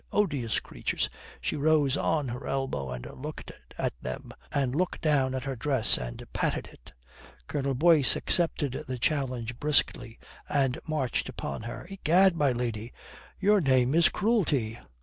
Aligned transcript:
Odious 0.11 0.59
creatures!" 0.59 1.11
she 1.41 1.55
rose 1.55 1.95
on 1.95 2.27
her 2.29 2.47
elbow 2.47 2.89
and 2.89 3.05
looked 3.11 3.51
at 3.77 3.93
them, 4.01 4.31
and 4.51 4.73
looked 4.73 5.01
down 5.03 5.35
at 5.35 5.43
her 5.43 5.55
dress 5.55 5.95
and 5.95 6.23
patted 6.33 6.65
it. 6.69 6.91
Colonel 7.47 7.75
Boyce 7.75 8.15
accepted 8.15 8.73
the 8.87 8.97
challenge 8.97 9.59
briskly, 9.59 10.17
and 10.49 10.79
marched 10.87 11.29
upon 11.29 11.61
her. 11.69 11.85
"Egad, 11.87 12.35
my 12.35 12.51
lady, 12.51 12.91
your 13.39 13.61
name 13.61 13.93
is 13.93 14.09
cruelty." 14.09 14.79